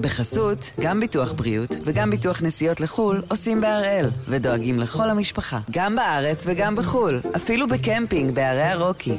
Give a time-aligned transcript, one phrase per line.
[0.00, 6.44] בחסות, גם ביטוח בריאות וגם ביטוח נסיעות לחו"ל עושים בהראל, ודואגים לכל המשפחה, גם בארץ
[6.46, 9.18] וגם בחו"ל, אפילו בקמפינג בערי הרוקי.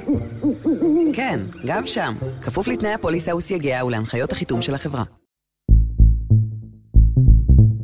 [1.14, 5.04] כן, גם שם, כפוף לתנאי הפוליסה וסייגיה ולהנחיות החיתום של החברה.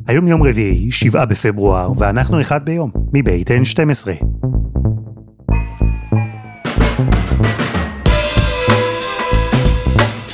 [0.07, 4.36] היום יום רביעי, שבעה בפברואר, ואנחנו אחד ביום, מבית N12.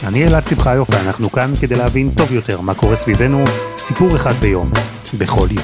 [0.07, 3.43] אני אלעד שמחיוף, ואנחנו כאן כדי להבין טוב יותר מה קורה סביבנו,
[3.77, 4.71] סיפור אחד ביום,
[5.17, 5.63] בכל יום.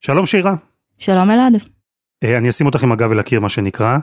[0.00, 0.54] שלום שירה.
[0.98, 1.52] שלום אלעד.
[2.24, 3.98] אה, אני אשים אותך עם הגב אל הקיר, מה שנקרא.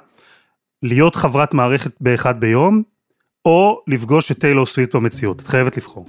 [0.83, 2.83] להיות חברת מערכת באחד ביום,
[3.45, 5.41] או לפגוש את טיילור סוויט במציאות.
[5.41, 6.05] את חייבת לבחור.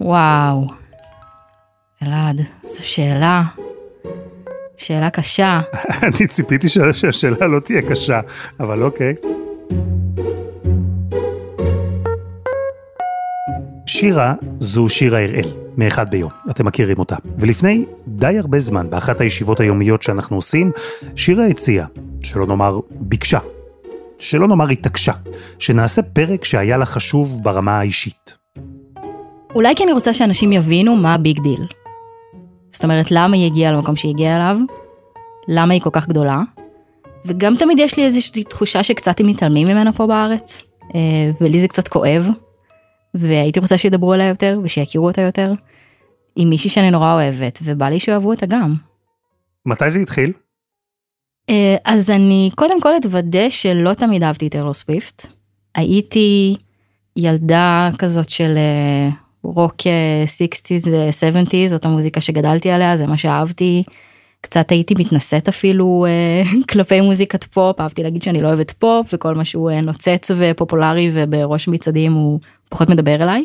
[0.00, 0.70] וואו.
[2.02, 3.65] אלעד, זו שאלה.
[4.76, 5.60] שאלה קשה.
[6.02, 8.20] אני ציפיתי שהשאלה לא תהיה קשה,
[8.60, 9.14] אבל אוקיי.
[13.86, 17.16] שירה זו שירה הראל, מאחד ביום, אתם מכירים אותה.
[17.38, 20.70] ולפני די הרבה זמן, באחת הישיבות היומיות שאנחנו עושים,
[21.16, 21.86] שירה הציעה,
[22.22, 23.38] שלא נאמר ביקשה,
[24.20, 25.12] שלא נאמר התעקשה,
[25.58, 28.36] שנעשה פרק שהיה לה חשוב ברמה האישית.
[29.54, 31.66] אולי כי אני רוצה שאנשים יבינו מה ה big deal.
[32.76, 34.56] זאת אומרת, למה היא הגיעה למקום שהיא הגיעה אליו,
[35.48, 36.40] למה היא כל כך גדולה,
[37.24, 40.62] וגם תמיד יש לי איזושהי תחושה שקצת הם מתעלמים ממנה פה בארץ,
[40.94, 42.28] אה, ולי זה קצת כואב,
[43.14, 45.52] והייתי רוצה שידברו עליה יותר ושיכירו אותה יותר,
[46.36, 48.74] עם מישהי שאני נורא אוהבת, ובא לי שיאהבו אותה גם.
[49.66, 50.32] מתי זה התחיל?
[51.50, 55.26] אה, אז אני קודם כל אתוודה שלא תמיד אהבתי את טיילור סוויפט.
[55.74, 56.56] הייתי
[57.16, 63.82] ילדה כזאת של אה, רוק 60's ו-70's, זאת המוזיקה שגדלתי עליה, זה מה שאהבתי.
[64.40, 69.34] קצת הייתי מתנשאת אפילו אה, כלפי מוזיקת פופ, אהבתי להגיד שאני לא אוהבת פופ וכל
[69.34, 73.44] מה שהוא נוצץ ופופולרי ובראש מצעדים הוא פחות מדבר אליי.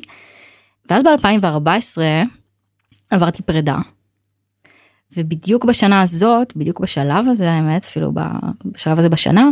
[0.90, 2.02] ואז ב-2014
[3.12, 3.78] עברתי פרידה.
[5.18, 8.12] ובדיוק בשנה הזאת, בדיוק בשלב הזה האמת, אפילו
[8.66, 9.50] בשלב הזה בשנה,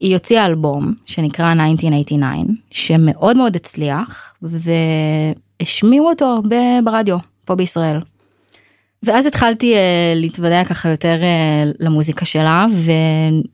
[0.00, 4.34] היא הוציאה אלבום שנקרא 1989, שמאוד מאוד הצליח,
[5.60, 8.00] והשמיעו אותו הרבה ברדיו, פה בישראל.
[9.02, 9.76] ואז התחלתי uh,
[10.18, 12.66] להתוודע ככה יותר uh, למוזיקה שלה,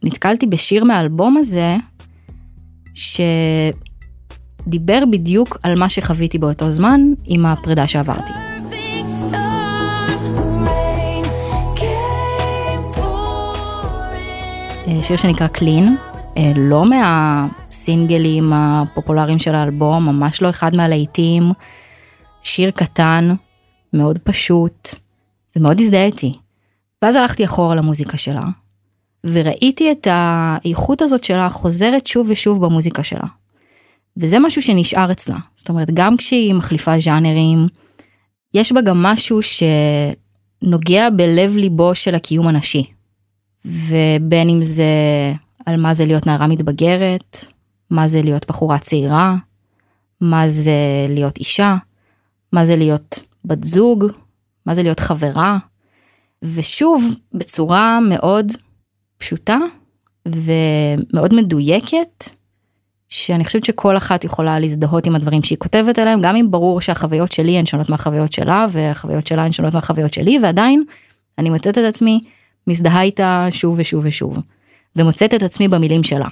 [0.03, 1.77] ונתקלתי בשיר מהאלבום הזה,
[4.65, 8.33] שדיבר בדיוק על מה שחוויתי באותו זמן עם הפרידה שעברתי.
[14.89, 15.97] אה, שיר שנקרא קלין,
[16.56, 21.53] לא מהסינגלים הפופולריים של האלבום, ממש לא אחד מהלהיטים,
[22.47, 23.34] שיר קטן,
[23.93, 24.95] מאוד פשוט,
[25.57, 26.34] ומאוד הזדהיתי.
[27.03, 28.45] ואז הלכתי אחורה למוזיקה שלה,
[29.25, 33.27] וראיתי את האיכות הזאת שלה חוזרת שוב ושוב במוזיקה שלה.
[34.17, 37.67] וזה משהו שנשאר אצלה, זאת אומרת, גם כשהיא מחליפה ז'אנרים,
[38.55, 39.41] יש בה גם משהו
[40.63, 42.84] שנוגע בלב ליבו של הקיום הנשי.
[43.65, 44.84] ובין אם זה
[45.67, 47.47] על מה זה להיות נערה מתבגרת,
[47.91, 49.34] מה זה להיות בחורה צעירה,
[50.21, 51.77] מה זה להיות אישה,
[52.56, 54.05] מה זה להיות בת זוג,
[54.67, 55.59] מה זה להיות חברה,
[56.43, 58.53] ושוב, בצורה מאוד
[59.19, 59.59] פשוטה
[60.28, 62.25] ומאוד מדויקת,
[63.09, 67.33] שאני חושבת שכל אחת יכולה להזדהות עם הדברים שהיא כותבת עליהם, גם אם ברור שהחוויות
[67.33, 70.84] שלי הן שונות מהחוויות שלה, והחוויות שלה הן שונות מהחוויות שלי, ועדיין
[71.39, 72.25] אני מוצאת את עצמי
[72.66, 74.39] מזדהה איתה שוב ושוב ושוב,
[74.97, 76.28] ומוצאת את עצמי במילים שלה.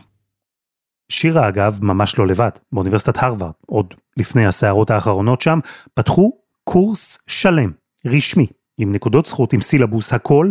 [1.08, 5.58] שירה אגב ממש לא לבד, באוניברסיטת הרווארד, עוד לפני הסערות האחרונות שם,
[5.94, 6.32] פתחו
[6.64, 7.70] קורס שלם
[8.06, 8.46] רשמי,
[8.78, 10.50] עם נקודות זכות, עם סילבוס, הכל,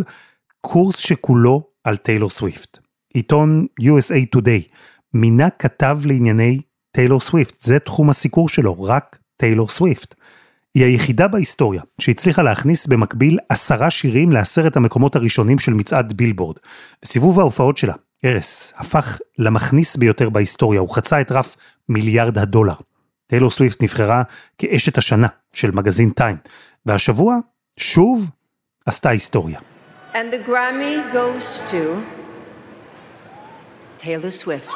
[0.60, 2.78] קורס שכולו על טיילור סוויפט.
[3.14, 4.74] עיתון USA Today
[5.14, 6.58] מינה כתב לענייני
[6.92, 10.14] טיילור סוויפט, זה תחום הסיקור שלו, רק טיילור סוויפט.
[10.74, 16.56] היא היחידה בהיסטוריה שהצליחה להכניס במקביל עשרה שירים לעשרת המקומות הראשונים של מצעד בילבורד.
[17.02, 21.56] בסיבוב ההופעות שלה, ארס הפך למכניס ביותר בהיסטוריה, הוא חצה את רף
[21.88, 22.74] מיליארד הדולר.
[23.26, 24.22] טיילור סוויפט נבחרה
[24.58, 26.36] כאשת השנה של מגזין טיים,
[26.86, 27.36] והשבוע,
[27.76, 28.30] שוב,
[28.86, 29.60] עשתה היסטוריה.
[30.12, 31.76] And the Grammy goes to
[34.00, 34.74] Taylor Swift.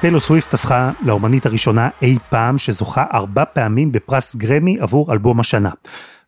[0.00, 5.70] טיילור סוויפט הפכה לאומנית הראשונה אי פעם שזוכה ארבע פעמים בפרס גרמי עבור אלבום השנה.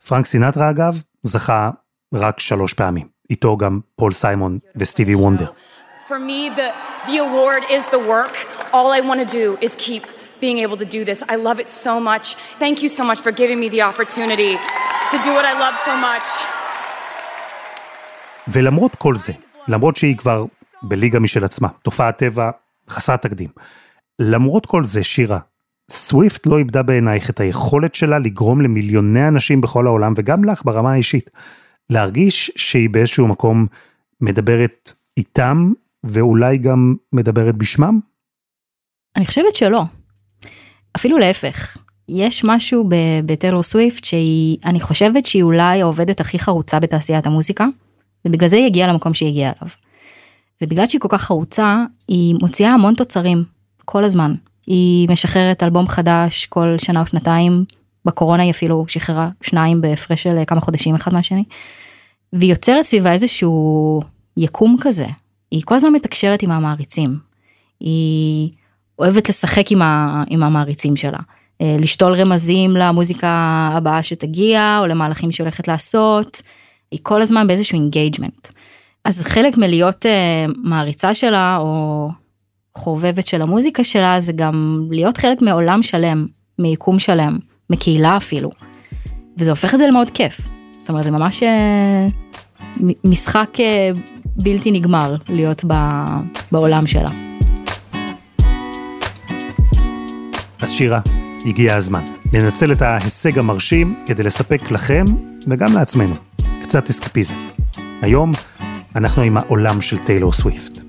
[0.09, 1.71] פרנק סינטרה אגב, זכה
[2.15, 3.07] רק שלוש פעמים.
[3.31, 5.51] איתו גם פול סיימון וסטיבי וונדר.
[6.09, 6.69] For me, the,
[7.11, 8.35] the award is the work.
[8.73, 10.05] All I want to do is keep
[10.45, 11.19] being able to do this.
[11.35, 12.27] I love it so much.
[12.59, 14.53] Thank you so much for giving me the opportunity
[15.13, 16.29] to do what I love so much.
[18.49, 19.33] ולמרות כל זה,
[19.69, 20.45] למרות שהיא כבר
[20.83, 22.51] בליגה משל עצמה, תופעת טבע
[22.89, 23.49] חסרת תקדים.
[24.19, 25.39] למרות כל זה, שירה,
[25.91, 30.93] סוויפט לא איבדה בעינייך את היכולת שלה לגרום למיליוני אנשים בכל העולם, וגם לך ברמה
[30.93, 31.31] האישית,
[31.91, 33.67] להרגיש שהיא באיזשהו מקום
[34.21, 35.73] מדברת איתם,
[36.05, 38.01] ואולי גם מדברת בשמם?
[39.17, 39.83] אני חושבת שלא.
[40.97, 41.77] אפילו להפך.
[42.09, 42.89] יש משהו
[43.27, 47.67] בטיילור סוויפט שהיא, אני חושבת שהיא אולי העובדת הכי חרוצה בתעשיית המוזיקה,
[48.25, 49.69] ובגלל זה היא הגיעה למקום שהיא הגיעה אליו.
[50.63, 53.45] ובגלל שהיא כל כך חרוצה, היא מוציאה המון תוצרים,
[53.85, 54.35] כל הזמן.
[54.67, 57.65] היא משחררת אלבום חדש כל שנה או שנתיים,
[58.11, 61.45] בקורונה היא אפילו שחררה שניים בהפרש של כמה חודשים אחד מהשני.
[62.33, 64.01] והיא יוצרת סביבה איזשהו
[64.37, 65.07] יקום כזה.
[65.51, 67.19] היא כל הזמן מתקשרת עם המעריצים.
[67.81, 68.51] היא
[68.99, 71.19] אוהבת לשחק עם, ה, עם המעריצים שלה.
[71.61, 73.29] אה, לשתול רמזים למוזיקה
[73.73, 76.43] הבאה שתגיע, או למהלכים שהיא הולכת לעשות.
[76.91, 78.49] היא כל הזמן באיזשהו engagement.
[79.05, 82.09] אז חלק מלהיות אה, מעריצה שלה, או
[82.75, 86.27] חובבת של המוזיקה שלה, זה גם להיות חלק מעולם שלם,
[86.59, 87.39] מיקום שלם,
[87.71, 88.51] מקהילה אפילו.
[89.39, 90.41] וזה הופך את זה למאוד כיף.
[90.79, 95.75] זאת אומרת, זה ממש אה, משחק אה, בלתי נגמר להיות ב,
[96.53, 97.11] בעולם שלה.
[100.61, 101.01] אז שירה,
[101.47, 102.05] הגיע הזמן.
[102.33, 105.05] ננצל את ההישג המרשים כדי לספק לכם
[105.47, 106.15] וגם לעצמנו
[106.63, 107.37] קצת אסקפיזם.
[108.03, 108.33] היום
[108.97, 110.80] אנחנו עם העולם של טיילור סוויפט.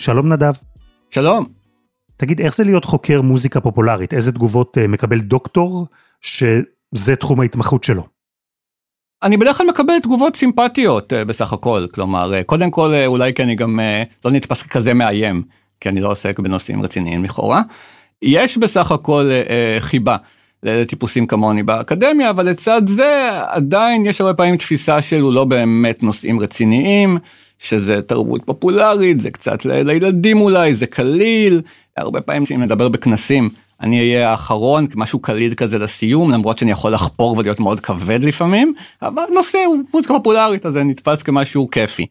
[0.00, 0.52] שלום נדב.
[1.10, 1.46] שלום.
[2.16, 4.14] תגיד, איך זה להיות חוקר מוזיקה פופולרית?
[4.14, 5.86] איזה תגובות uh, מקבל דוקטור
[6.20, 8.02] שזה תחום ההתמחות שלו?
[9.22, 13.42] אני בדרך כלל מקבל תגובות סימפטיות uh, בסך הכל, כלומר, uh, קודם כל אולי כי
[13.42, 13.80] אני גם
[14.24, 15.42] לא נתפס ככזה מאיים,
[15.80, 17.62] כי אני לא עוסק בנושאים רציניים לכאורה.
[18.22, 19.30] יש בסך הכל
[19.80, 20.16] חיבה
[20.62, 26.40] לטיפוסים כמוני באקדמיה, אבל לצד זה עדיין יש הרבה פעמים תפיסה שלו לא באמת נושאים
[26.40, 27.18] רציניים.
[27.62, 31.62] שזה תרבות פופולרית, זה קצת לילדים אולי, זה קליל,
[31.96, 36.92] הרבה פעמים כשאני מדבר בכנסים, אני אהיה האחרון, משהו קליל כזה לסיום, למרות שאני יכול
[36.92, 38.72] לחפור ולהיות מאוד כבד לפעמים,
[39.02, 42.06] אבל נושא הוא מוזיקה פופולרית, אז זה נתפס כמשהו כיפי.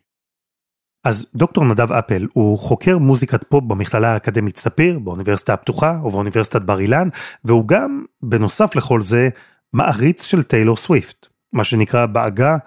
[1.04, 6.80] אז דוקטור נדב אפל הוא חוקר מוזיקת פופ במכללה האקדמית ספיר, באוניברסיטה הפתוחה ובאוניברסיטת בר
[6.80, 7.08] אילן,
[7.44, 9.30] והוא גם, בנוסף לכל זה,
[9.74, 12.58] מעריץ של טיילור סוויפט, מה שנקרא בעגה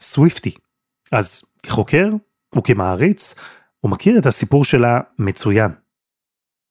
[0.00, 0.54] Swiftie.
[1.12, 2.10] אז כחוקר,
[2.56, 3.34] וכמעריץ,
[3.80, 5.70] הוא מכיר את הסיפור שלה מצוין.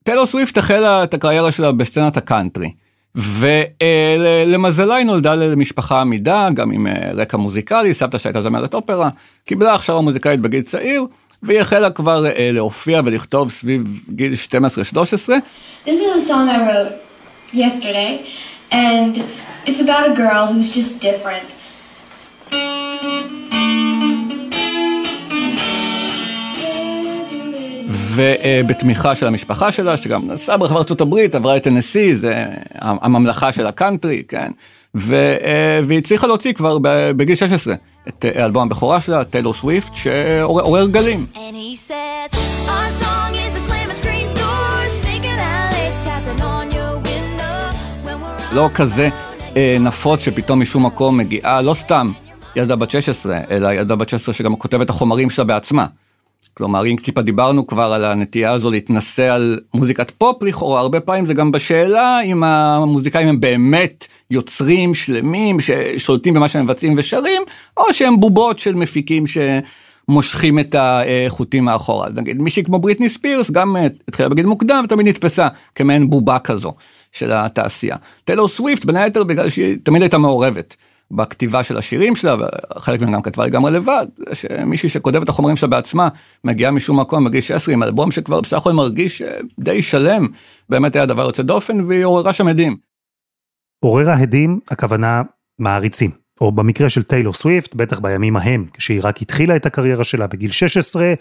[0.03, 2.71] טיילור סוויפט החלה את הקריירה שלה בסצנת הקאנטרי.
[3.16, 9.10] ולמזלה היא נולדה למשפחה עמידה, גם עם אה, רקע מוזיקלי, סבתא שהייתה זמרת אופרה,
[9.46, 11.06] קיבלה הכשרה מוזיקלית בגיל צעיר,
[11.44, 14.56] והיא החלה כבר אה, להופיע ולכתוב סביב גיל 12-13.
[15.86, 16.94] This is a song I wrote
[17.54, 18.12] yesterday,
[18.72, 19.18] and
[19.66, 21.48] it's about a girl who's just different.
[28.16, 33.68] ובתמיכה של המשפחה שלה, שגם נסעה ברחבי ארצות הברית, עברה את טנסי, זה הממלכה של
[33.68, 34.52] הקאנטרי, כן?
[34.96, 36.78] והיא הצליחה להוציא כבר
[37.16, 37.75] בגיל 16
[38.08, 41.25] את אלבום הבכורה שלה, טיילור סוויפט, שעורר גלים.
[48.52, 49.10] לא כזה
[49.80, 52.12] נפוץ שפתאום משום מקום מגיעה, לא סתם
[52.56, 55.86] ילדה בת 16, אלא ילדה בת 16 שגם כותבת את החומרים שלה בעצמה.
[56.53, 61.25] כלומר, אם טיפה דיברנו כבר על הנטייה הזו להתנסה על מוזיקת פופ לכאורה, הרבה פעמים
[61.25, 67.41] זה גם בשאלה אם המוזיקאים הם באמת יוצרים שלמים ששולטים במה שהם מבצעים ושרים,
[67.77, 72.10] או שהם בובות של מפיקים שמושכים את החוטים מאחורה.
[72.15, 73.75] נגיד מישהי כמו בריטני ספירס גם
[74.08, 76.74] התחילה בגיל מוקדם, תמיד נתפסה כמעין בובה כזו
[77.12, 77.96] של התעשייה.
[78.25, 80.75] טיילור סוויפט בין היתר בגלל שהיא תמיד הייתה מעורבת.
[81.12, 82.36] בכתיבה של השירים שלה,
[82.75, 86.10] וחלק מהם גם כתבה לגמרי לבד, שמישהי שכותב את החומרים שלה בעצמה,
[86.44, 90.27] מגיעה משום מקום בגיל 16 עם אלבום שכבר בסך הכל מרגיש אה, די שלם,
[90.70, 92.77] באמת היה דבר יוצא דופן, והיא עוררה שם הדים.
[93.80, 95.22] עוררה הדים, הכוונה
[95.60, 96.22] מעריצים.
[96.41, 100.51] או במקרה של טיילור סוויפט, בטח בימים ההם, כשהיא רק התחילה את הקריירה שלה בגיל
[100.51, 101.13] 16,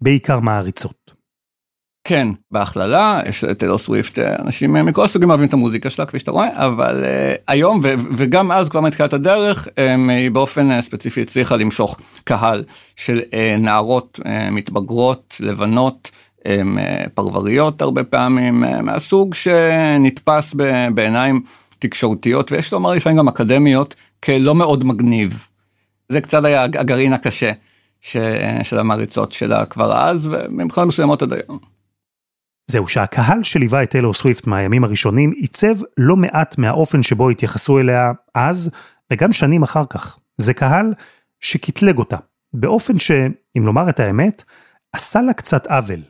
[0.00, 1.03] בעיקר מעריצות.
[2.04, 6.30] כן, בהכללה, יש טיילור סוויפט, אה, אנשים מכל הסוגים אוהבים את המוזיקה שלה, כפי שאתה
[6.30, 11.22] רואה, אבל uh, היום, ו- וגם אז כבר מתחילת הדרך, um, היא באופן uh, ספציפי
[11.22, 12.64] הצליחה למשוך קהל
[12.96, 20.88] של uh, נערות uh, מתבגרות, לבנות, um, uh, פרבריות הרבה פעמים, uh, מהסוג שנתפס ב-
[20.94, 21.42] בעיניים
[21.78, 23.94] תקשורתיות, ויש לומר לפעמים גם אקדמיות,
[24.24, 25.48] כלא מאוד מגניב.
[26.08, 27.52] זה קצת היה הגרעין הקשה
[28.00, 28.16] ש-
[28.62, 31.73] של המעריצות שלה כבר אז, ומבחינות מסוימות עד היום.
[32.66, 38.12] זהו שהקהל שליווה את טיילור סוויפט מהימים הראשונים עיצב לא מעט מהאופן שבו התייחסו אליה
[38.34, 38.70] אז
[39.12, 40.18] וגם שנים אחר כך.
[40.36, 40.94] זה קהל
[41.40, 42.16] שקטלג אותה,
[42.54, 44.42] באופן שאם לומר את האמת,
[44.92, 46.00] עשה לה קצת עוול.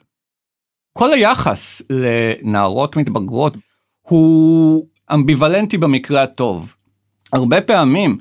[0.92, 3.54] כל היחס לנערות מתבגרות
[4.02, 6.74] הוא אמביוולנטי במקרה הטוב.
[7.32, 8.18] הרבה פעמים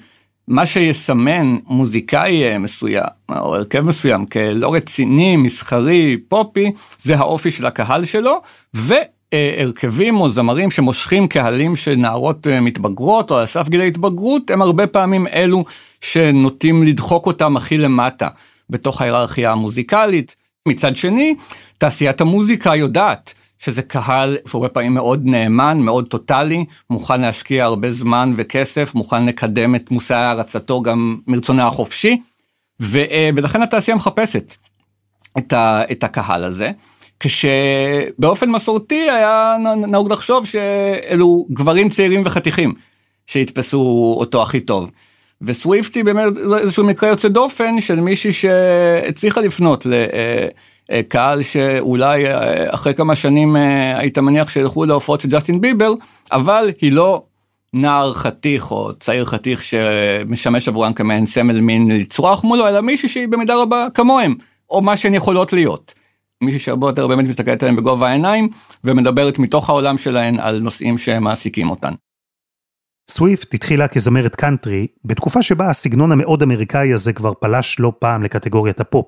[0.47, 6.71] מה שיסמן מוזיקאי אה, מסוים או הרכב מסוים כלא רציני, מסחרי, פופי,
[7.01, 8.41] זה האופי של הקהל שלו,
[8.73, 14.62] והרכבים או זמרים שמושכים קהלים של נערות אה, מתבגרות או על סף גיל ההתבגרות, הם
[14.62, 15.63] הרבה פעמים אלו
[16.01, 18.27] שנוטים לדחוק אותם הכי למטה
[18.69, 20.35] בתוך ההיררכיה המוזיקלית.
[20.67, 21.35] מצד שני,
[21.77, 23.33] תעשיית המוזיקה יודעת
[23.63, 29.75] שזה קהל שהרבה פעמים מאוד נאמן, מאוד טוטאלי, מוכן להשקיע הרבה זמן וכסף, מוכן לקדם
[29.75, 32.22] את מושא הערצתו גם מרצונה החופשי,
[32.79, 34.55] ולכן התעשייה מחפשת
[35.38, 36.72] את, ה, את הקהל הזה.
[37.20, 39.55] כשבאופן מסורתי היה
[39.88, 42.74] נהוג לחשוב שאלו גברים צעירים וחתיכים
[43.27, 44.91] שיתפסו אותו הכי טוב.
[45.41, 49.93] וסוויפטי באמת איזשהו מקרה יוצא דופן של מישהי שהצליחה לפנות ל...
[50.93, 55.93] אה, קהל שאולי אה, אחרי כמה שנים אה, היית מניח שילכו להופעות של ג'סטין ביבר,
[56.31, 57.23] אבל היא לא
[57.73, 63.27] נער חתיך או צעיר חתיך שמשמש עבורם כמעין סמל מין לצרוח מולו, אלא מישהי שהיא
[63.27, 64.35] במידה רבה כמוהם,
[64.69, 65.93] או מה שהן יכולות להיות.
[66.41, 68.50] מישהי שהרבה יותר באמת מסתכלת עליהם בגובה העיניים
[68.83, 71.93] ומדברת מתוך העולם שלהן על נושאים שמעסיקים אותן.
[73.10, 78.79] סוויפט התחילה כזמרת קאנטרי, בתקופה שבה הסגנון המאוד אמריקאי הזה כבר פלש לא פעם לקטגוריית
[78.79, 79.05] הפופ.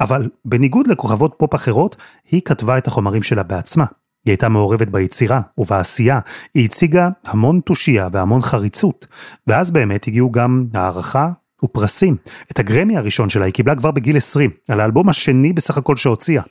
[0.00, 1.96] אבל בניגוד לכוכבות פופ אחרות,
[2.30, 3.84] היא כתבה את החומרים שלה בעצמה.
[4.24, 6.20] היא הייתה מעורבת ביצירה ובעשייה,
[6.54, 9.06] היא הציגה המון תושייה והמון חריצות.
[9.46, 11.30] ואז באמת הגיעו גם הערכה
[11.64, 12.16] ופרסים.
[12.52, 16.42] את הגרמי הראשון שלה היא קיבלה כבר בגיל 20, על האלבום השני בסך הכל שהוציאה.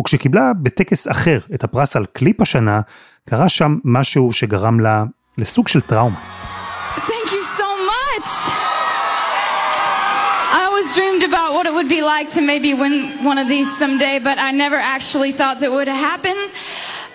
[0.00, 2.80] וכשקיבלה בטקס אחר את הפרס על קליפ השנה,
[3.28, 5.04] קרה שם משהו שגרם לה
[5.38, 6.41] לסוג של טראומה.
[7.12, 8.28] Thank you so much.
[10.58, 13.68] I always dreamed about what it would be like to maybe win one of these
[13.82, 16.36] someday, but I never actually thought that would happen.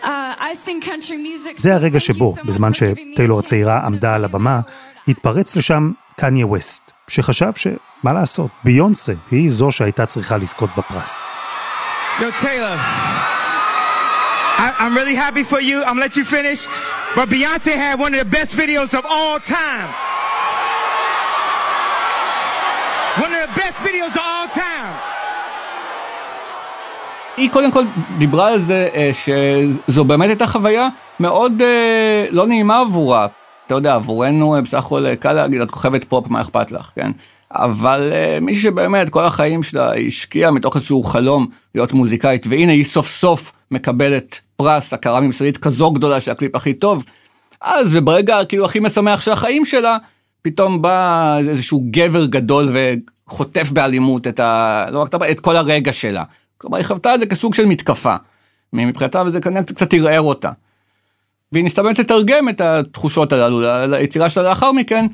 [0.03, 0.35] Uh,
[1.57, 4.59] זה הרגע שבו, בזמן שטיילור הצעירה עמדה על הבמה,
[5.07, 11.31] התפרץ לשם קניה ווסט, שחשב שמה לעשות, ביונסה היא זו שהייתה צריכה לזכות בפרס.
[12.19, 12.77] Yo, Taylor,
[14.57, 15.77] I, I'm really happy for you.
[15.83, 16.67] I'm gonna let you finish.
[17.15, 19.87] But Beyonce had one of the best videos of all time.
[23.23, 24.93] One of the best videos of all time.
[27.37, 27.83] היא קודם כל
[28.17, 33.27] דיברה על זה אה, שזו באמת הייתה חוויה מאוד אה, לא נעימה עבורה.
[33.65, 37.11] אתה יודע, עבורנו אה, בסך הכל קל להגיד, את כוכבת פופ, מה אכפת לך, כן?
[37.51, 38.11] אבל
[38.41, 43.51] מי שבאמת כל החיים שלה השקיעה מתוך איזשהו חלום להיות מוזיקאית, והנה היא סוף סוף
[43.71, 47.03] מקבלת פרס, הכרה ממסדית כזו גדולה של הקליפ הכי טוב,
[47.61, 49.97] אז וברגע כאילו הכי משמח של החיים שלה,
[50.41, 52.75] פתאום בא איזשהו גבר גדול
[53.27, 54.85] וחוטף באלימות את, ה...
[54.91, 56.23] לא רק את כל הרגע שלה.
[56.57, 58.15] כלומר, היא חוותה את זה כסוג של מתקפה.
[58.73, 60.51] מבחינתה וזה כנראה קצת ערער אותה.
[61.51, 65.05] והיא ניסתה באמת לתרגם את התחושות הללו ליצירה שלה לאחר מכן,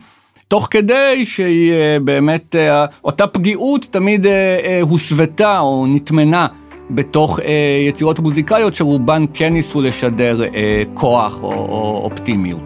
[0.47, 6.47] תוך כדי שהיא אה, באמת, אה, אותה פגיעות תמיד אה, הוסוותה או נטמנה
[6.89, 12.61] בתוך אה, יצירות מוזיקליות שרובן כן ניסו לשדר אה, כוח או, או אופטימיות.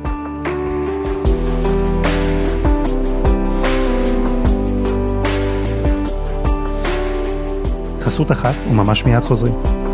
[8.00, 9.87] חסות אחת וממש מיד חוזרים.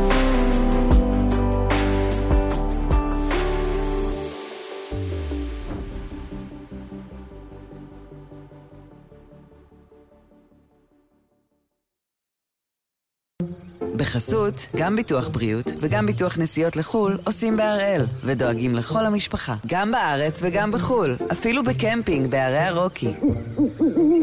[14.04, 20.40] בחסות, גם ביטוח בריאות וגם ביטוח נסיעות לחו"ל עושים בהראל, ודואגים לכל המשפחה, גם בארץ
[20.44, 23.14] וגם בחו"ל, אפילו בקמפינג בערי הרוקי.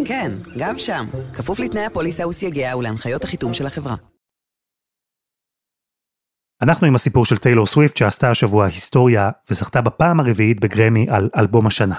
[0.06, 3.94] כן, גם שם, כפוף לתנאי הפוליסה וסייגיה ולהנחיות החיתום של החברה.
[6.62, 11.66] אנחנו עם הסיפור של טיילור סוויפט שעשתה השבוע היסטוריה וזכתה בפעם הרביעית בגרמי על אלבום
[11.66, 11.96] השנה.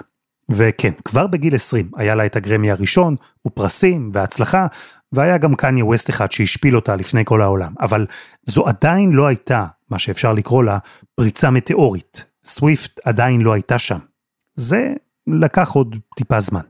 [0.54, 3.16] וכן, כבר בגיל 20 היה לה את הגרמי הראשון,
[3.48, 4.68] ופרסים, והצלחה,
[5.14, 7.74] והיה גם קניה ווסט אחד שהשפיל אותה לפני כל העולם.
[7.80, 8.06] אבל
[8.46, 10.78] זו עדיין לא הייתה, מה שאפשר לקרוא לה,
[11.16, 12.26] פריצה מטאורית.
[12.46, 13.98] סוויפט עדיין לא הייתה שם.
[14.56, 14.94] זה
[15.28, 16.62] לקח עוד טיפה זמן.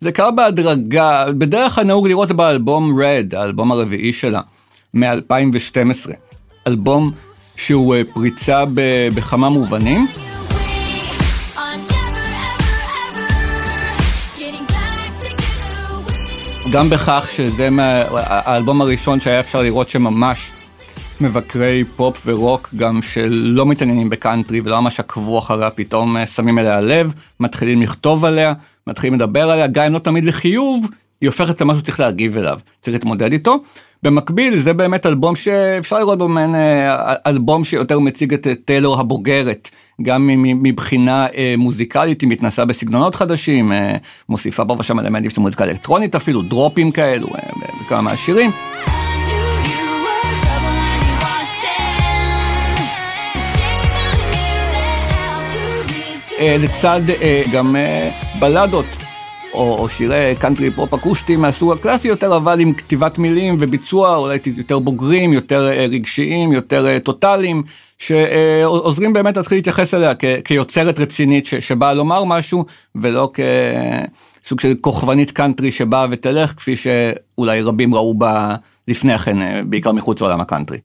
[0.00, 4.40] זה קרה בהדרגה, בדרך כלל נהוג לראות באלבום רד, האלבום הרביעי שלה,
[4.94, 6.10] מ-2012.
[6.66, 7.12] אלבום
[7.56, 8.64] שהוא אה, פריצה
[9.14, 10.06] בכמה מובנים.
[16.72, 20.50] גם בכך שזה מה, האלבום הראשון שהיה אפשר לראות שממש
[21.20, 26.80] מבקרי פופ ורוק גם שלא מתעניינים בקאנטרי ולא ממש עקבו אחריה, פתאום אה, שמים אליה
[26.80, 28.52] לב, מתחילים לכתוב עליה,
[28.86, 30.86] מתחילים לדבר עליה, גם אם לא תמיד לחיוב,
[31.20, 33.56] היא הופכת למשהו שצריך להגיב אליו, צריך להתמודד איתו.
[34.02, 39.70] במקביל זה באמת אלבום שאפשר לראות בו מעין אה, אלבום שיותר מציג את טיילור הבוגרת,
[40.02, 43.72] גם מבחינה אה, מוזיקלית היא מתנסה בסגנונות חדשים,
[44.28, 47.28] מוסיפה פה ושם אלמנטים של מוזיקה אלקטרונית אפילו, דרופים כאלו
[47.86, 48.50] בכמה מהשירים.
[56.42, 59.01] אה, לצד אה, גם אה, בלדות.
[59.54, 64.38] או, או שירי קאנטרי פופ אקוסטי מהסוג הקלאסי יותר, אבל עם כתיבת מילים וביצוע אולי
[64.56, 67.62] יותר בוגרים, יותר רגשיים, יותר טוטאליים,
[67.98, 73.32] שעוזרים באמת להתחיל להתייחס אליה כ, כיוצרת רצינית ש, שבאה לומר משהו, ולא
[74.42, 78.56] כסוג של כוכבנית קאנטרי שבאה ותלך, כפי שאולי רבים ראו בה
[78.88, 80.78] לפני כן, בעיקר מחוץ לעולם הקאנטרי.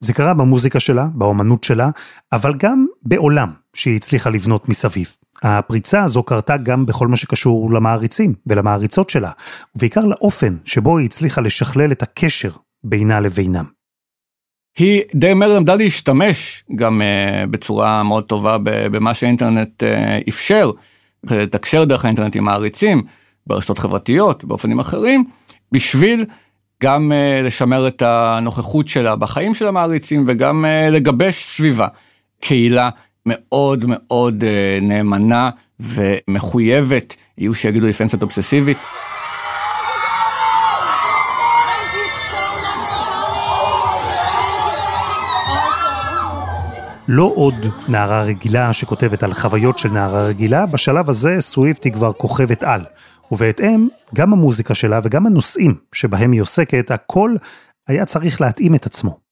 [0.00, 1.88] זה קרה במוזיקה שלה, באומנות שלה,
[2.32, 5.16] אבל גם בעולם שהיא הצליחה לבנות מסביב.
[5.42, 9.30] הפריצה הזו קרתה גם בכל מה שקשור למעריצים ולמעריצות שלה,
[9.76, 12.50] ובעיקר לאופן שבו היא הצליחה לשכלל את הקשר
[12.84, 13.64] בינה לבינם.
[14.78, 19.86] היא די מהר למדה להשתמש גם אה, בצורה מאוד טובה במה שהאינטרנט אה,
[20.28, 20.70] אפשר,
[21.24, 23.02] לתקשר דרך האינטרנט עם מעריצים,
[23.46, 25.24] ברשתות חברתיות, באופנים אחרים,
[25.72, 26.24] בשביל
[26.82, 31.88] גם uh, לשמר את הנוכחות שלה בחיים של המעריצים וגם uh, לגבש סביבה
[32.40, 32.90] קהילה
[33.26, 35.50] מאוד מאוד uh, נאמנה
[35.80, 38.78] ומחויבת, יהיו שיגידו קצת אובססיבית.
[47.08, 52.12] לא עוד נערה רגילה שכותבת על חוויות של נערה רגילה, בשלב הזה סוויפט היא כבר
[52.12, 52.84] כוכבת על.
[53.32, 57.34] ובהתאם, גם המוזיקה שלה וגם הנושאים שבהם היא עוסקת, הכל
[57.88, 59.23] היה צריך להתאים את עצמו.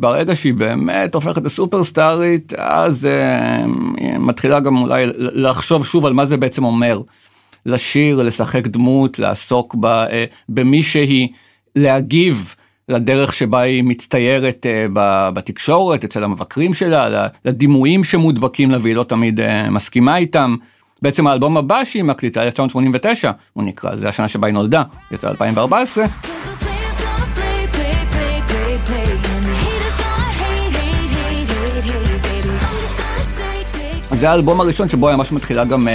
[0.00, 6.26] ברגע שהיא באמת הופכת לסופרסטארית, אז uh, היא מתחילה גם אולי לחשוב שוב על מה
[6.26, 7.00] זה בעצם אומר.
[7.66, 10.08] לשיר, לשחק דמות, לעסוק ב, uh,
[10.48, 11.28] במי שהיא,
[11.76, 12.54] להגיב
[12.88, 14.90] לדרך שבה היא מצטיירת uh,
[15.34, 20.56] בתקשורת, אצל המבקרים שלה, לדימויים שמודבקים לה והיא לא תמיד uh, מסכימה איתם.
[21.02, 26.69] בעצם האלבום הבא שהיא מקליטה, 1989, הוא נקרא, זה השנה שבה היא נולדה, יצא 2014.
[34.20, 35.90] זה האלבום הראשון שבו היא ממש מתחילה גם uh,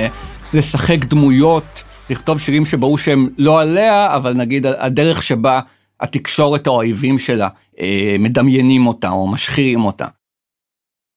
[0.53, 5.59] לשחק דמויות, לכתוב שירים שברור שהם לא עליה, אבל נגיד הדרך שבה
[6.01, 7.79] התקשורת או האויבים שלה uh,
[8.19, 10.05] מדמיינים אותה או משחירים אותה.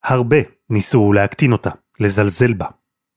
[0.04, 0.36] הרבה
[0.70, 2.66] ניסו להקטין אותה, לזלזל בה.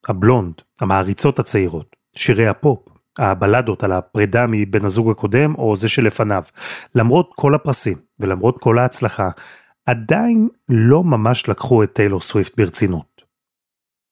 [0.08, 2.80] הבלונד, המעריצות הצעירות, שירי הפופ,
[3.17, 6.43] הבלדות על הפרידה מבן הזוג הקודם או זה שלפניו.
[6.95, 9.30] למרות כל הפרסים ולמרות כל ההצלחה,
[9.86, 13.11] עדיין לא ממש לקחו את טיילור סוויפט ברצינות.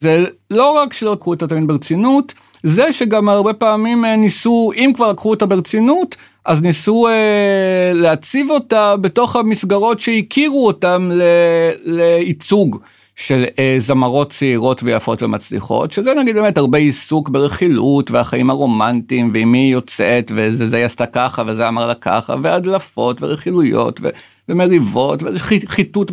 [0.04, 2.34] זה לא רק שלא לקחו אותה תמיד ברצינות,
[2.64, 8.50] זה שגם הרבה פעמים אה, ניסו, אם כבר לקחו אותה ברצינות, אז ניסו אה, להציב
[8.50, 11.10] אותה בתוך המסגרות שהכירו אותם
[11.86, 12.80] לייצוג.
[13.16, 19.52] של אה, זמרות צעירות ויפות ומצליחות, שזה נגיד באמת הרבה עיסוק ברכילות והחיים הרומנטיים, ועם
[19.52, 24.10] מי היא יוצאת, וזה זה עשתה ככה וזה אמר לה ככה, והדלפות ורכילויות ו,
[24.50, 26.12] ומריבות וחיטוט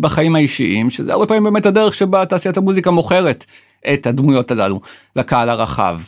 [0.00, 3.44] בחיים האישיים, שזה הרבה פעמים באמת הדרך שבה תעשיית המוזיקה מוכרת
[3.92, 4.80] את הדמויות הללו
[5.16, 6.00] לקהל הרחב.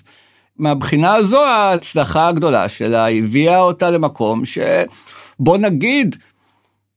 [0.59, 6.17] מהבחינה הזו ההצלחה הגדולה שלה הביאה אותה למקום שבוא נגיד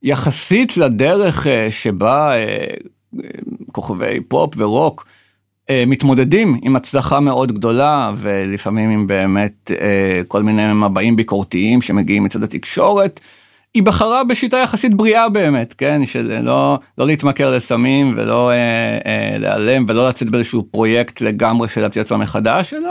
[0.02, 2.66] יחסית לדרך אה, שבה אה,
[3.72, 5.06] כוכבי פופ ורוק
[5.70, 12.24] אה, מתמודדים עם הצלחה מאוד גדולה ולפעמים עם באמת אה, כל מיני מבעים ביקורתיים שמגיעים
[12.24, 13.20] מצד התקשורת.
[13.74, 18.54] היא בחרה בשיטה יחסית בריאה באמת, כן, של לא, לא להתמכר לסמים ולא אה,
[19.06, 22.90] אה, להיעלם ולא לצאת באיזשהו פרויקט לגמרי של להמציא עצמה מחדש, אלא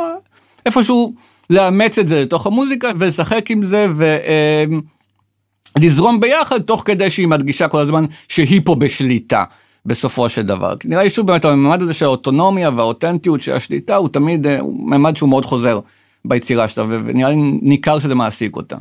[0.65, 1.13] איפשהו
[1.49, 3.85] לאמץ את זה לתוך המוזיקה ולשחק עם זה
[5.75, 9.43] ולזרום אה, ביחד תוך כדי שהיא מדגישה כל הזמן שהיא פה בשליטה.
[9.85, 10.73] בסופו של דבר.
[10.85, 14.89] נראה לי שוב באמת הממד הזה של האוטונומיה והאותנטיות של השליטה הוא תמיד אה, הוא
[14.89, 15.79] ממד שהוא מאוד חוזר
[16.25, 18.75] ביצירה שלה ונראה לי ניכר שזה מעסיק אותה.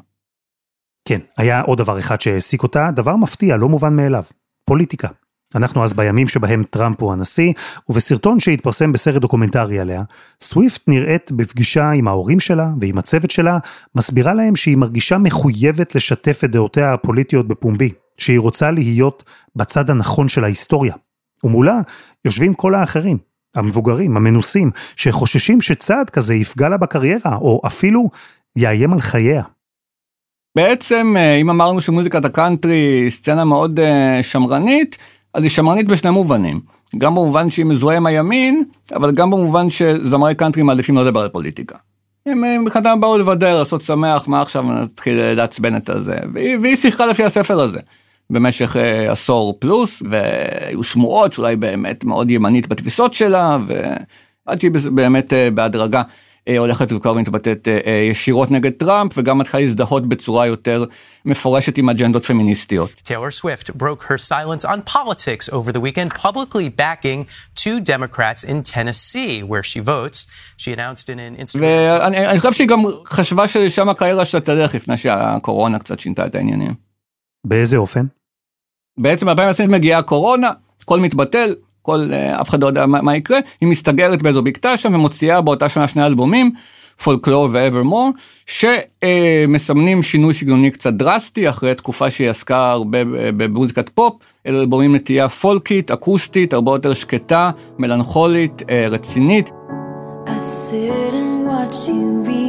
[1.07, 4.23] כן, היה עוד דבר אחד שהעסיק אותה, דבר מפתיע, לא מובן מאליו,
[4.65, 5.09] פוליטיקה.
[5.55, 7.53] אנחנו אז בימים שבהם טראמפ הוא הנשיא,
[7.89, 10.03] ובסרטון שהתפרסם בסרט דוקומנטרי עליה,
[10.41, 13.59] סוויפט נראית בפגישה עם ההורים שלה ועם הצוות שלה,
[13.95, 19.23] מסבירה להם שהיא מרגישה מחויבת לשתף את דעותיה הפוליטיות בפומבי, שהיא רוצה להיות
[19.57, 20.95] בצד הנכון של ההיסטוריה.
[21.45, 21.81] ומולה
[22.25, 23.19] יושבים כל האחרים,
[23.55, 28.11] המבוגרים, המנוסים, שחוששים שצעד כזה יפגע לה בקריירה, או אפילו
[28.57, 29.43] יאיים על חייה.
[30.57, 34.99] בעצם, אה, אם אמרנו שמוזיקת הקאנטרי סצנה מאוד אה, שמרנית,
[35.35, 36.61] אז היא שמרנית בשני מובנים.
[36.99, 38.65] גם במובן שהיא מזוהה עם הימין,
[38.95, 41.77] אבל גם במובן שזמרי קאנטרי מעדיפים לא לדבר על פוליטיקה.
[42.27, 46.17] הם אה, מבחינתם באו לבדר, לעשות שמח, מה עכשיו נתחיל לעצבן את הזה.
[46.35, 47.81] והיא, והיא שיחקה לפי הספר הזה.
[48.31, 48.77] במשך
[49.09, 56.03] עשור פלוס, והיו שמועות שאולי באמת מאוד ימנית בתפיסות שלה, ועד שהיא באמת בהדרגה
[56.49, 60.85] הולכת וכבר מתבטאת uh, ישירות נגד טראמפ, וגם מתחילה להזדהות בצורה יותר
[61.25, 62.91] מפורשת עם אג'נדות פמיניסטיות.
[63.05, 68.63] Taylor Swift broke her silence on politics over the weekend, publicly backing two Democrats in
[68.63, 70.27] Tennessee, where she votes.
[70.59, 71.63] She announced in an Instagram...
[71.63, 76.75] ואני חושב שהיא גם חשבה ששם הקריירה שלה תלך לפני שהקורונה קצת שינתה את העניינים.
[77.47, 78.07] באיזה אופן?
[78.99, 80.51] בעצם ב-2020 מגיעה הקורונה,
[80.83, 81.55] הכל מתבטל,
[81.87, 85.41] כל, אה, אף אחד לא יודע מה, מה יקרה, היא מסתגרת באיזו בקתה שם ומוציאה
[85.41, 86.51] באותה שנה שני אלבומים,
[87.05, 92.99] פולקלור ו-Evermore, שמסמנים שינוי סגנוני קצת דרסטי, אחרי תקופה שהיא עסקה הרבה
[93.37, 94.15] במוזיקת פופ,
[94.47, 99.51] אלה אלבומים נטייה פולקית, אקוסטית, הרבה יותר שקטה, מלנכולית, אה, רצינית.
[100.27, 102.46] I sit and watch you beating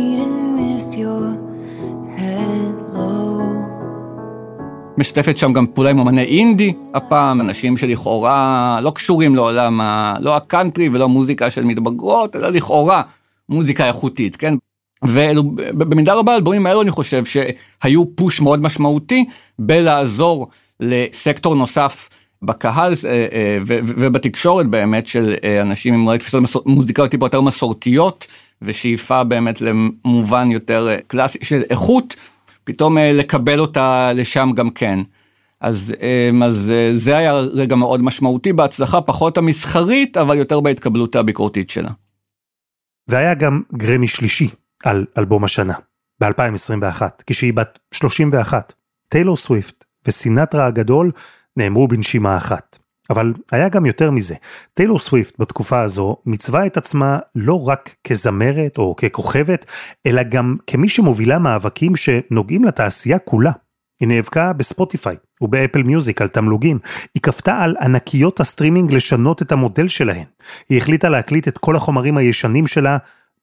[4.98, 10.16] משתפת שם גם פעולה עם אמני אינדי הפעם, אנשים שלכאורה לא קשורים לעולם, ה...
[10.20, 13.02] לא הקאנטרי ולא מוזיקה של מתבגרות, אלא לכאורה
[13.50, 14.54] מוזיקה איכותית, כן?
[15.04, 19.26] ובמידה רבה האלבומים האלו אני חושב שהיו פוש מאוד משמעותי
[19.60, 20.48] בלעזור
[20.80, 22.10] לסקטור נוסף
[22.42, 28.28] בקהל אה, אה, ובתקשורת באמת של אה, אנשים עם אולי תפיסות מוזיקליות טיפה יותר מסורתיות
[28.62, 32.16] ושאיפה באמת למובן יותר קלאסי של איכות.
[32.68, 35.00] פתאום לקבל אותה לשם גם כן.
[35.62, 35.94] אז,
[36.46, 41.90] אז זה היה רגע מאוד משמעותי בהצלחה, פחות המסחרית, אבל יותר בהתקבלות הביקורתית שלה.
[43.08, 44.48] והיה גם גרמי שלישי
[44.84, 45.74] על אלבום השנה,
[46.22, 48.74] ב-2021, כשהיא בת 31.
[49.10, 51.12] טיילור סוויפט וסינטרה הגדול
[51.58, 52.78] נאמרו בנשימה אחת.
[53.10, 54.36] אבל היה גם יותר מזה.
[54.74, 59.66] טיילור סוויפט בתקופה הזו מיצבה את עצמה לא רק כזמרת או ככוכבת,
[60.06, 63.52] אלא גם כמי שמובילה מאבקים שנוגעים לתעשייה כולה.
[64.00, 66.80] היא נאבקה בספוטיפיי ובאפל מיוזיק על תמלוגים.
[67.14, 70.26] היא כפתה על ענקיות הסטרימינג לשנות את המודל שלהן.
[70.70, 72.98] היא החליטה להקליט את כל החומרים הישנים שלה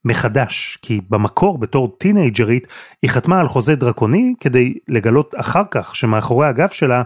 [0.05, 2.67] מחדש, כי במקור בתור טינאייג'רית
[3.03, 7.03] היא חתמה על חוזה דרקוני כדי לגלות אחר כך שמאחורי הגב שלה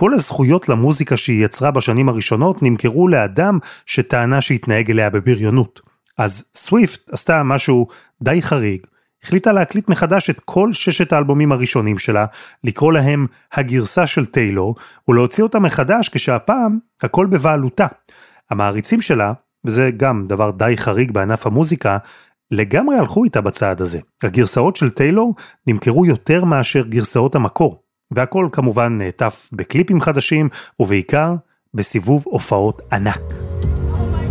[0.00, 5.80] כל הזכויות למוזיקה שהיא יצרה בשנים הראשונות נמכרו לאדם שטענה שהתנהג אליה בבריונות.
[6.18, 7.86] אז סוויפט עשתה משהו
[8.22, 8.86] די חריג,
[9.24, 12.26] החליטה להקליט מחדש את כל ששת האלבומים הראשונים שלה,
[12.64, 14.74] לקרוא להם הגרסה של טיילור,
[15.08, 17.86] ולהוציא אותה מחדש כשהפעם הכל בבעלותה.
[18.50, 19.32] המעריצים שלה,
[19.64, 21.98] וזה גם דבר די חריג בענף המוזיקה,
[22.50, 23.98] לגמרי הלכו איתה בצעד הזה.
[24.22, 25.34] הגרסאות של טיילור
[25.66, 27.89] נמכרו יותר מאשר גרסאות המקור.
[28.10, 30.48] והכל כמובן נעטף בקליפים חדשים,
[30.80, 31.34] ובעיקר
[31.74, 33.20] בסיבוב הופעות ענק.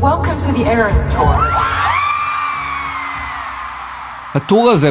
[0.01, 1.53] Welcome to the Eras Tour.
[4.33, 4.89] הטור הזה,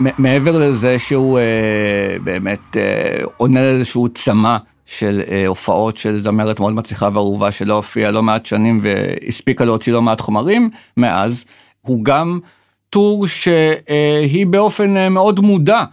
[0.00, 6.74] מעבר לזה שהוא אה, באמת אה, עונה לאיזשהו צמא של אה, הופעות של זמרת מאוד
[6.74, 11.44] מצליחה ואהובה שלא הופיעה לא מעט שנים והספיקה להוציא לא מעט חומרים מאז,
[11.80, 12.38] הוא גם
[12.90, 15.84] טור שהיא באופן אה, מאוד מודע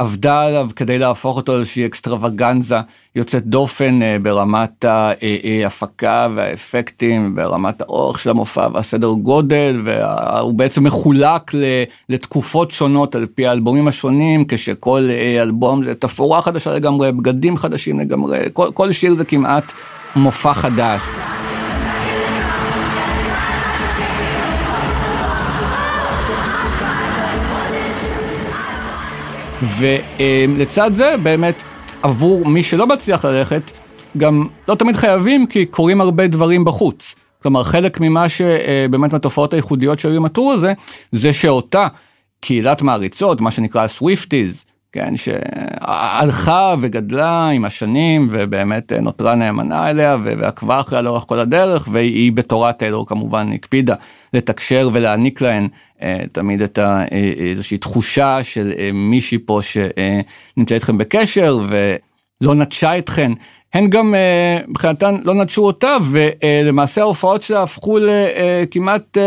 [0.00, 2.76] עבדה עליו כדי להפוך אותו לאיזושהי אקסטרווגנזה
[3.16, 11.52] יוצאת דופן אה, ברמת ההפקה והאפקטים, ברמת האורך של המופע והסדר גודל, והוא בעצם מחולק
[12.08, 18.00] לתקופות שונות על פי האלבומים השונים, כשכל אה, אלבום זה תפאורה חדשה לגמרי, בגדים חדשים
[18.00, 19.72] לגמרי, כל, כל שיר זה כמעט
[20.16, 21.02] מופע חדש.
[29.62, 31.62] ולצד זה באמת
[32.02, 33.70] עבור מי שלא מצליח ללכת,
[34.16, 37.14] גם לא תמיד חייבים כי קורים הרבה דברים בחוץ.
[37.42, 40.72] כלומר חלק ממה שבאמת מהתופעות הייחודיות שהיו עם הטור הזה,
[41.12, 41.86] זה שאותה
[42.40, 50.80] קהילת מעריצות, מה שנקרא סוויפטיז, כן, שהלכה וגדלה עם השנים ובאמת נותרה נאמנה אליה ועקבה
[50.80, 53.94] אחריה לאורך כל הדרך והיא בתורת טיילור כמובן הקפידה
[54.34, 55.68] לתקשר ולהעניק להן
[56.02, 57.04] אה, תמיד את אה,
[57.50, 63.32] איזושהי תחושה של אה, מישהי פה שנמצא איתכם בקשר ולא נטשה אתכן.
[63.74, 64.14] הן גם
[64.68, 69.18] מבחינתן לא נטשו אותה ולמעשה ההופעות שלה הפכו לכמעט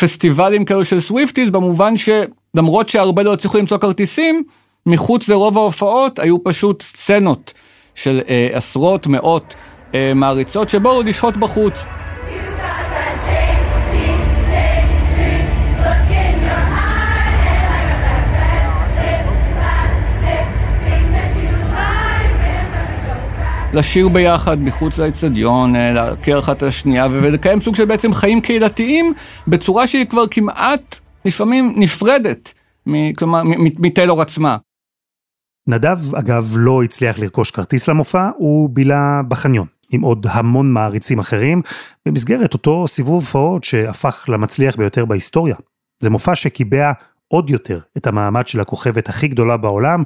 [0.00, 4.44] פסטיבלים כאלו של סוויפטיז במובן שלמרות שהרבה לא הצליחו למצוא כרטיסים,
[4.86, 7.52] מחוץ לרוב ההופעות היו פשוט סצנות
[7.94, 9.54] של אה, עשרות מאות
[9.94, 11.84] אה, מעריצות שבאו לשהות בחוץ.
[23.72, 29.14] לשיר ביחד מחוץ לאצטדיון, אה, להכיר אחת את השנייה ולקיים סוג של בעצם חיים קהילתיים
[29.48, 32.52] בצורה שהיא כבר כמעט לפעמים נפרדת,
[33.16, 33.42] כלומר,
[33.78, 34.56] מטיילור עצמה.
[35.66, 39.66] נדב, אגב, לא הצליח לרכוש כרטיס למופע, הוא בילה בחניון.
[39.90, 41.62] עם עוד המון מעריצים אחרים,
[42.06, 45.56] במסגרת אותו סיבוב הופעות שהפך למצליח ביותר בהיסטוריה.
[46.00, 46.92] זה מופע שקיבע
[47.28, 50.02] עוד יותר את המעמד של הכוכבת הכי גדולה בעולם,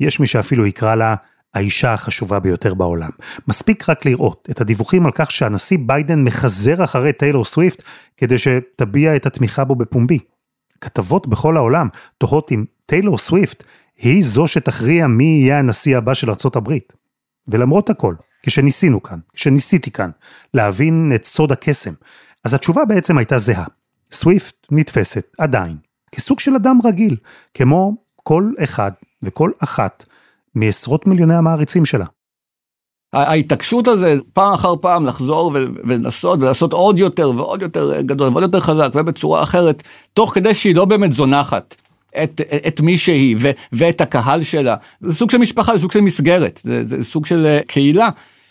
[0.00, 1.14] יש מי שאפילו יקרא לה
[1.54, 3.10] האישה החשובה ביותר בעולם.
[3.48, 7.82] מספיק רק לראות את הדיווחים על כך שהנשיא ביידן מחזר אחרי טיילור סוויפט
[8.16, 10.18] כדי שתביע את התמיכה בו בפומבי.
[10.80, 13.64] כתבות בכל העולם תוהות אם טיילור סוויפט
[13.98, 16.92] היא זו שתכריע מי יהיה הנשיא הבא של ארצות הברית.
[17.48, 20.10] ולמרות הכל, כשניסינו כאן, כשניסיתי כאן,
[20.54, 21.92] להבין את סוד הקסם,
[22.44, 23.64] אז התשובה בעצם הייתה זהה.
[24.12, 25.76] סוויפט נתפסת עדיין
[26.12, 27.16] כסוג של אדם רגיל,
[27.54, 30.04] כמו כל אחד וכל אחת
[30.54, 32.06] מעשרות מיליוני המעריצים שלה.
[33.12, 35.52] ההתעקשות הזה פעם אחר פעם לחזור
[35.84, 39.82] ולנסות ולעשות עוד יותר ועוד יותר גדול ועוד יותר חזק ובצורה אחרת,
[40.12, 41.74] תוך כדי שהיא לא באמת זונחת.
[42.22, 44.76] את, את מי שהיא ו, ואת הקהל שלה.
[45.00, 48.08] זה סוג של משפחה, זה סוג של מסגרת, זה, זה סוג של אה, קהילה.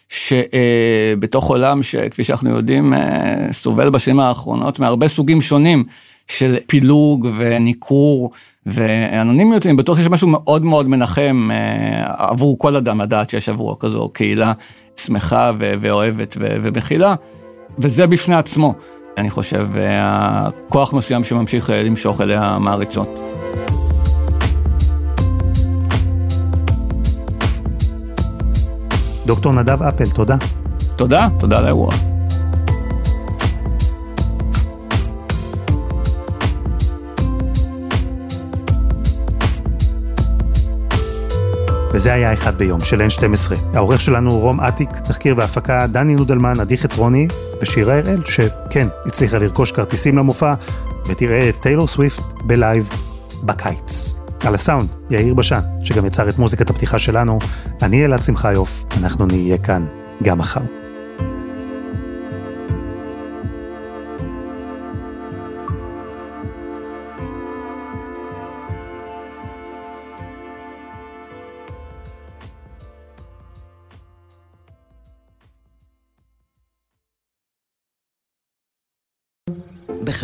[0.09, 5.83] שבתוך אה, עולם שכפי שאנחנו יודעים אה, סובל בשנים האחרונות מהרבה סוגים שונים
[6.27, 8.31] של פילוג וניכור
[8.65, 11.49] ואנונימיות, אני בטוח שיש משהו מאוד מאוד מנחם
[12.17, 14.53] עבור כל אדם לדעת שיש עבורו כזו קהילה
[14.95, 17.15] שמחה ואוהבת ומכילה,
[17.79, 18.73] וזה בפני עצמו,
[19.17, 19.67] אני חושב,
[20.01, 23.19] הכוח מסוים שממשיך למשוך אליה מעריצות.
[29.25, 30.35] דוקטור נדב אפל, תודה.
[30.95, 32.16] תודה, תודה על האירוע.
[41.97, 43.53] וזה היה אחד ביום של N12.
[43.73, 47.27] העורך שלנו רום אטיק, תחקיר והפקה דני נודלמן, עדי חצרוני
[47.61, 50.53] ושירה הראל, שכן, הצליחה לרכוש כרטיסים למופע,
[51.07, 52.89] ותראה את טיילור סוויפט בלייב
[53.43, 54.13] בקיץ.
[54.45, 57.39] על הסאונד, יאיר בשן, שגם יצר את מוזיקת הפתיחה שלנו.
[57.81, 59.85] אני אלעד שמחיוף, אנחנו נהיה כאן
[60.23, 60.76] גם מחר.